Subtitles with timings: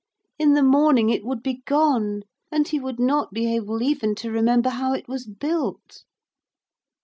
[0.39, 4.31] In the morning it would be gone, and he would not be able even to
[4.31, 6.05] remember how it was built.